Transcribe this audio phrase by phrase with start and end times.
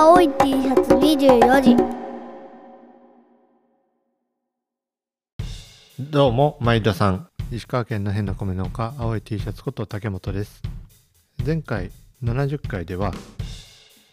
[0.00, 1.76] 青い T シャツ24時
[5.98, 7.28] どうも、前田さん。
[7.50, 10.62] 石川県の変な米農家、青い T シャツこと竹本です。
[11.44, 11.90] 前回
[12.22, 13.12] 70回では、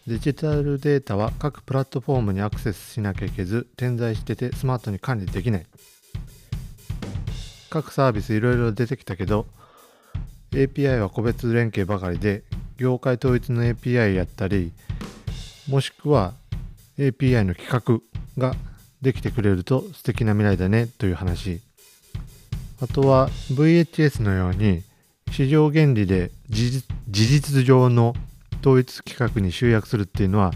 [0.08, 5.66] デジタルデータは各プラットフォームにアクセスしなきゃいけず、点在しててスマートに管理できない。
[7.70, 9.46] 各サービスいろいろ出てきたけど、
[10.50, 12.42] API は個別連携ばかりで、
[12.76, 14.72] 業界統一の API やったり、
[15.68, 16.34] もしくは
[16.98, 18.02] API の企
[18.38, 18.54] 画が
[19.02, 21.60] できてくれると素敵な未来だねという話。
[22.80, 24.82] あとは VHS のように
[25.32, 28.14] 市場原理で事実上の
[28.60, 30.52] 統一規格に集約するっていうのは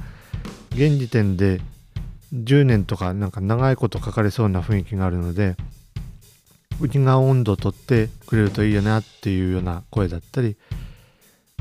[0.72, 1.60] 現時点で
[2.34, 5.56] 10年とかなんか長いことかかりそうな雰囲気があるので
[6.80, 10.56] 内側温度を取ってくれるといいよなっていうような声だったり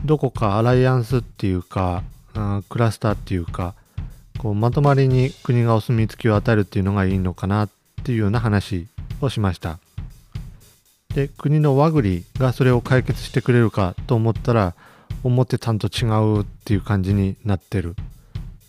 [0.06, 2.04] どこかアライアンスっていうか
[2.40, 3.76] あクラスターっていうか
[4.38, 7.70] こうまとまりに国がお墨付きを与えるっていうのがいいのかなっ
[8.04, 8.88] ていうような話
[9.22, 9.80] をしました。
[11.14, 14.76] で国の和栗がそれを解決してくれるかと思ったら
[15.24, 17.96] 思ってたんと違うっていう感じになってる。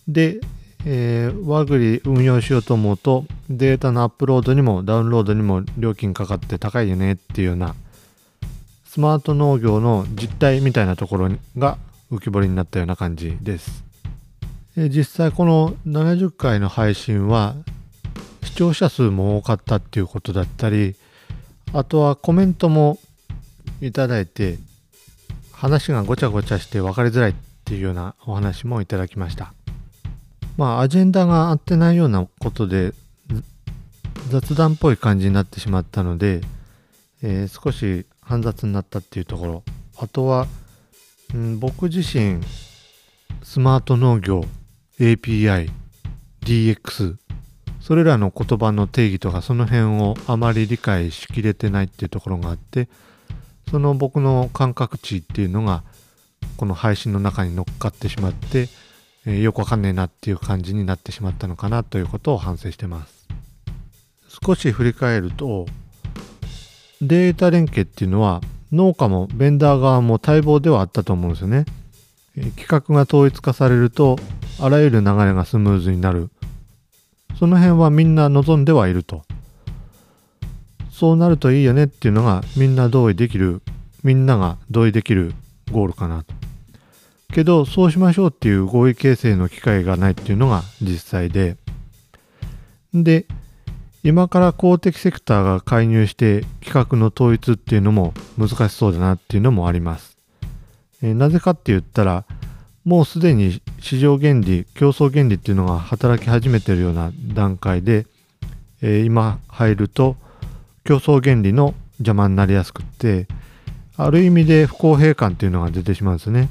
[0.07, 0.41] で、
[0.85, 7.75] えー、和栗運用しようと思うとデータのアップロードにもダウンロードにも料金かかって高いよねっていうような
[8.85, 11.77] スマート農業の実態みたいなところが
[12.11, 13.83] 浮き彫りになったような感じです。
[14.75, 17.55] 実際この70回の配信は
[18.43, 20.95] 視聴者数も多かったっていうことだったり
[21.73, 22.97] あとはコメントも
[23.81, 24.59] いただいて
[25.51, 27.33] 話がごちゃごちゃして分かりづらいっ
[27.65, 29.53] ていうようなお話もいただきました
[30.57, 32.93] まあアジェンダが合ってないようなことで
[34.29, 36.41] 雑談っぽい感じになってしまったので、
[37.21, 39.63] えー少し煩雑になったっていうところ
[39.97, 40.47] あとは、
[41.33, 42.41] うん僕自身
[43.43, 44.45] スマート農業
[44.99, 45.69] API
[46.41, 47.15] DX
[47.79, 52.89] それらの言葉の定義とかその辺をあまり理解しきれてないっていうところがあって
[53.69, 55.83] その僕の感覚値っていうのが
[56.57, 58.69] この配信の中に乗っかってしまって、
[59.25, 63.27] えーよくわかんねえなっていう感じになってしまったのかなということを反省してます。
[64.45, 65.65] 少し振り返ると
[67.01, 68.41] データ連携っていうのは
[68.71, 71.65] 農家もベンダー側も待望ではあったと思うんですよね。
[72.37, 74.17] え企画が統一化されると
[74.59, 76.29] あらゆる流れがスムーズになる。
[77.37, 79.23] その辺はみんな望んではいると。
[80.91, 83.61] そうなるといいよねっていうのがみんな同意できる。
[84.03, 85.33] みんなが同意できる
[85.71, 86.33] ゴールかなと。
[87.33, 91.57] けどそうしましょうっていう合意形成の機会がないっていうのが実際で。
[92.93, 93.25] で
[94.03, 100.17] 今から公的セクターが介入して企画の統一っていうのも難しそうだなっていうのもあります
[101.03, 102.25] えなぜかって言ったら
[102.83, 108.07] もうすでに市場原理競争原理っていうのが働き始めてるような段階で、
[108.81, 110.15] えー今入ると
[110.83, 113.27] 競争原理の邪魔になりやすくって
[113.97, 116.49] ある意味で不公平感っていうのが出てしまうんですね。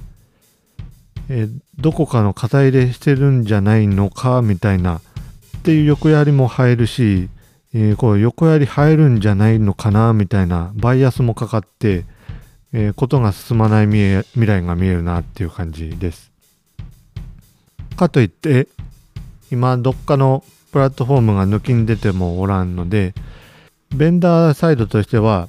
[1.29, 1.51] えー
[1.81, 5.01] どこかの肩入れしてるんじゃないのかみたいなっ
[5.63, 7.31] ていう横やりも入るし、
[7.73, 12.05] えーこう横やり入るんじゃないのかなみたいなバイアスもかかって
[12.73, 16.31] えーことが進まない未来が見えるなっていう感じです。
[17.97, 18.69] かといって
[19.51, 20.43] 今どっかの
[20.73, 23.15] プラットフォームが抜きに出てもおらんので
[23.95, 25.49] ベンダーサイドとしては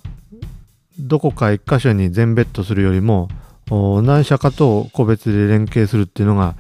[0.99, 3.29] どこか一箇所に全ベットするよりも
[4.03, 6.55] 何社かと個別で連携するっていうのが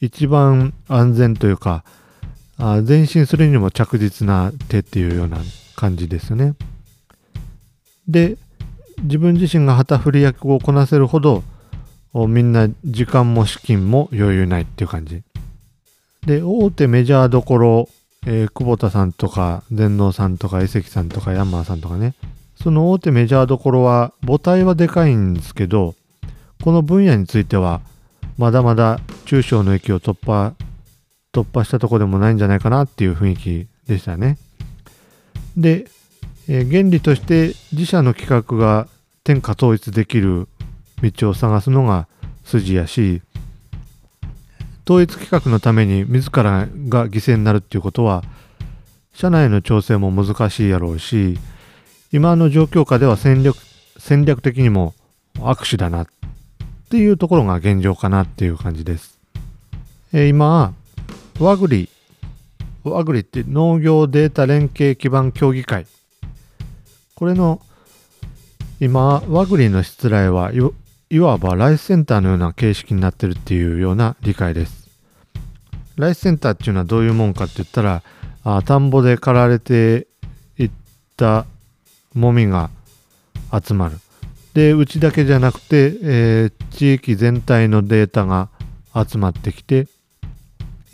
[0.00, 1.84] 一番安全というか
[2.58, 5.38] あ前進するにも着実な手っていうような
[5.76, 6.54] 感じですね。
[8.08, 8.36] で
[9.02, 11.42] 自分自身が旗振り役をこなせるほど
[12.28, 15.22] みんな時間も資金も余裕ないっていう感じ
[16.24, 17.88] で大手メジャーどころ、
[18.26, 22.14] えー久保田さんとか全農さんとか江関さんとかヤンマーさんとかね
[22.56, 25.94] その大手メジャーどころは母体はでかいんですけど
[26.62, 27.80] この分野については
[28.38, 30.54] まだまだ中小の域を突破
[31.34, 34.38] 突破したとこでもないんじゃないかなっていう雰囲気でしたね
[35.56, 35.86] で
[36.48, 38.86] えー原理として自社の企画が
[39.24, 40.46] 天下統一できる
[41.02, 42.06] 道を探すのが
[42.44, 43.20] 筋やし
[44.86, 48.22] 統一企画のために自らが犠牲になるっていうことは
[49.14, 51.38] 社内の調整も難しいやろうし
[52.12, 53.56] 今の状況下では戦略
[53.98, 54.94] 戦略的にも
[55.38, 56.06] 握手だなっ
[56.90, 59.18] ていうところが現状かなっていう感じです。
[60.12, 60.74] えー今
[61.38, 61.88] 和栗
[62.84, 65.86] 和栗って農業データ連携基盤協議会
[67.14, 67.60] これの
[68.80, 70.58] 今和栗の失礼はい
[71.10, 74.88] いわばライスセンターのような形式になってるっていうような理解です。
[75.96, 78.02] ライスセンターっていうのはどういうもんかって言ったら
[78.42, 80.08] あ田んぼで刈られて
[80.58, 80.70] いっ
[81.16, 81.46] た
[82.14, 82.70] もみが
[83.52, 83.98] 集まる
[84.54, 88.48] でうちだけじゃなくて、えー地域全体のデータが
[88.94, 89.86] 集まってきて、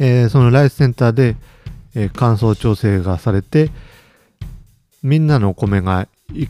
[0.00, 1.36] えーそのライスセンターで、
[1.94, 3.70] えー乾燥調整がされて
[5.02, 6.46] みんなのお米がい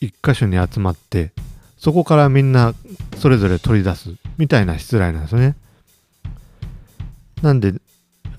[0.00, 1.32] 一箇所に集まって
[1.78, 2.74] そこからみんな
[3.18, 5.56] それぞれ取り出すみたいな失礼なんですよね。
[7.42, 7.74] なんで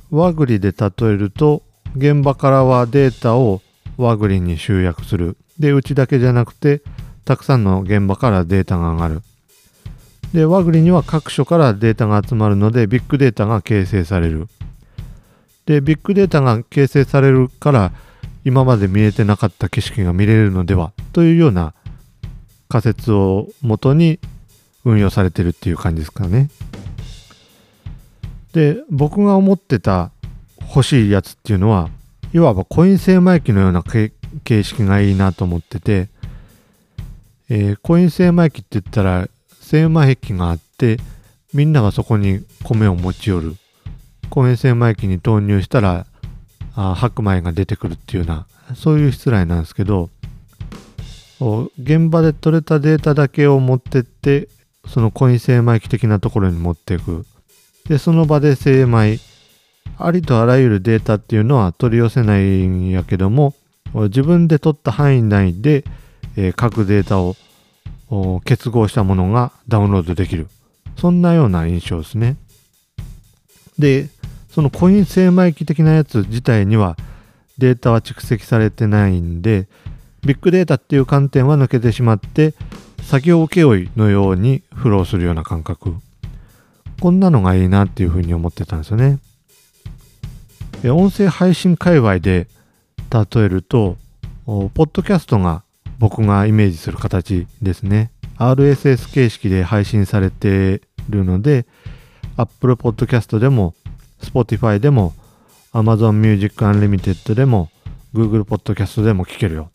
[0.09, 1.61] 和栗で例えると
[1.95, 3.61] 現場からはデータを
[3.97, 6.81] 和栗に集約するでうちだけじゃなくて
[7.25, 9.21] たくさんの現場からデータが上がる
[10.37, 14.47] で和栗には各所からデータが集まるのでビッグデータが形成される
[15.65, 17.91] でビッグデータが形成されるから
[18.45, 21.73] 今まで見えてなかった景色が見れるのではというような
[22.69, 24.19] 仮説をもとに
[24.85, 26.51] 運用されてるっていう感じですかね。
[28.53, 30.11] で僕が思ってた
[30.61, 31.89] 欲しいやつっていうのは
[32.31, 34.11] いわばコイン精米機のような形
[34.63, 36.09] 式がいいなと思ってて、
[37.49, 39.27] えーコイン精米機って言ったら
[39.67, 40.97] 精米機があって
[41.53, 43.55] みんながそこに米を持ち寄る。
[44.29, 46.05] コイン精米機に投入したら
[46.73, 50.09] あ白米が出てくるっていうようなそういう失礼なんですけど
[51.79, 54.47] 現場で取れたデータだけを持ってって
[54.87, 57.25] そのコイン精米機的なところに持っていく。
[57.89, 59.19] でその場で精米
[59.97, 63.53] ありとあらゆるデータっていうのは取り寄せないんやけども
[63.93, 65.83] 自分で取った範囲内で、
[66.37, 67.35] えー各データを
[68.45, 70.47] 結合したものがダウンロードできる。
[70.97, 72.37] そんなような印象ですね。
[73.77, 74.09] で
[74.49, 76.97] そのコイン精米機的なやつ自体には
[77.57, 79.67] データは蓄積されてないんで
[80.25, 82.55] ビッグデータっていう観点は抜けてしまって
[83.03, 85.95] 作業請負のようにフローするような感覚。
[86.99, 89.19] こんなのがいいなっていうふうに思ってたんですよね。
[90.85, 92.47] 音声配信界隈で
[93.11, 93.97] 例えると
[94.45, 95.63] ポッドキャストが
[95.99, 98.11] 僕がイメージする形ですね。
[98.37, 101.65] RSS 形式で配信されてるので
[102.35, 103.73] Apple Podcast でも
[104.21, 105.13] Spotify でも
[105.73, 107.69] Amazon Music Unlimited でも
[108.13, 109.71] Google Podcast でも聞けるよ。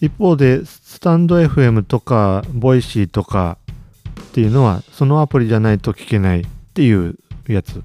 [0.00, 3.58] 一方でスタンド FM とか Voicy とか
[4.20, 6.44] っていうのはそのアプリじゃないと聞けないっ
[6.74, 7.16] ていう
[7.46, 7.82] やつ。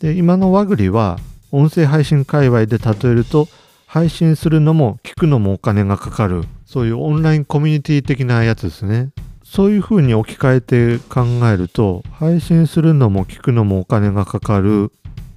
[0.00, 1.18] で今の和栗は
[1.52, 3.48] 音声配信界隈で例えると
[3.96, 6.44] 配信するのも聞くのもお金がかかる。
[6.66, 9.08] そういうオンラインコミュニティ的なやつですね。
[9.42, 14.92] そういうふうに置き換えて考えると配信するのも聞くのもお金がかかる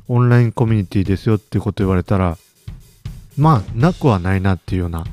[0.10, 2.38] オンラインコミュニティですよっていうこと言われたら
[3.38, 5.06] まあなくはないなっていうような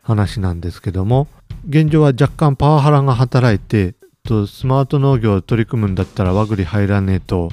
[0.00, 1.28] 話なんですけども
[1.68, 3.94] 現状は若干パワハラが働いて
[4.26, 7.50] とスマート農業を取り組むんだったら和栗入らねえと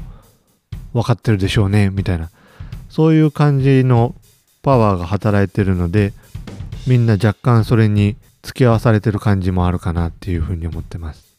[0.94, 2.30] 分かってるでしょうねみたいな。
[2.88, 4.16] そういう感じの
[4.62, 6.14] パワーが働いてるので
[6.88, 11.38] みんな若干それに付き合わされてる感じもあるかなっていうふうに思ってます。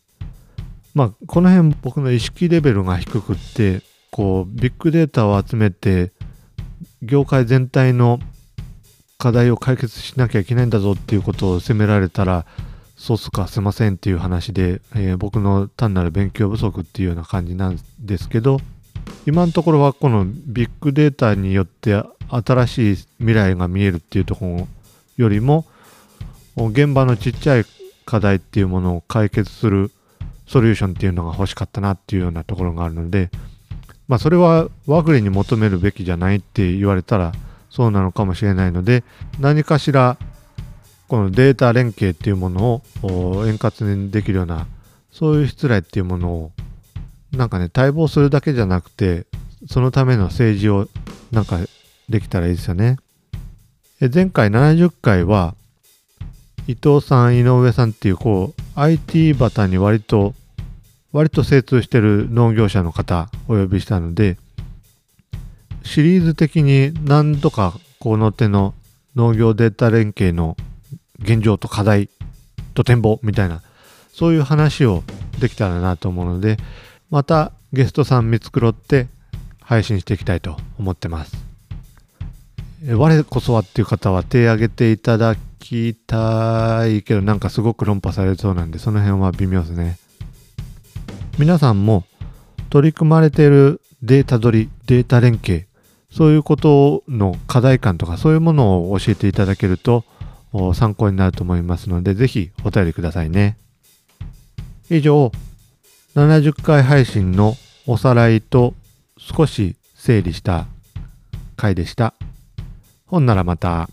[0.95, 6.13] まあこの辺僕の意識レベルが低くってこうビッグデータを集めて
[7.03, 8.21] 業界全体の
[9.19, 12.45] 課題を解決しなきゃいけないんだぞっていうことを責められたら
[12.97, 18.61] そうすかすいませんっていう話で、えー僕の単なる勉強不足っていうような感じなんですけど
[19.25, 24.69] 今のところはこのビッグデータによって新しい未来が見えるっていうところ
[25.17, 25.65] よりも
[26.57, 27.65] 現場のちっちゃい
[28.05, 29.91] 課題っていうものを解決する
[30.47, 33.31] ソリューションっていうのが欲しかったなっていうようなところがあるので
[34.09, 37.33] まあそれは和栗に求めるべきじゃないって言われたら
[37.71, 39.05] そうなのかもしれないので
[39.39, 40.19] 何かしら
[41.09, 44.67] このデータ連携っていうものを円滑にできるような
[45.11, 46.53] そういう失礼っていうものを
[47.33, 49.27] なんかね待望するだけじゃなくて
[49.69, 50.89] そのための政治を
[51.31, 51.59] なんか
[52.09, 52.99] できたらいいですよね。
[54.01, 55.55] え前回70回は
[56.67, 60.35] 伊藤さん井上さんっていうこう IT バタに割と
[61.13, 64.39] 割と精通してる農業者の方お呼びしたので
[65.85, 68.75] シリーズ的に何度かこの手の
[69.15, 70.57] 農業データ連携の
[71.21, 72.09] 現状と課題
[72.75, 73.63] と展望みたいな
[74.13, 75.03] そういう話を
[75.39, 76.57] できたらなと思うので
[77.13, 79.07] またゲストさん見繕って
[79.61, 81.37] 配信していきたいと思ってます。
[82.89, 89.99] 我こそはっていう方は手挙げていただきたいけどなんかすごく論破されそうなんでその辺は微妙ですね。
[91.39, 92.05] 皆さんも
[92.71, 95.69] 取り組まれているデータ取りデータ連携
[96.11, 100.07] そういうことの課題感とかそういうものを教えていただけると
[100.75, 103.59] 参考になると思いますのでぜひお便りくださいね。
[104.89, 105.31] 以上
[106.15, 108.75] 70回配信のおさらいと
[109.17, 110.67] 少し整理した
[111.57, 112.13] 回でした。
[113.07, 113.89] ほんならまた。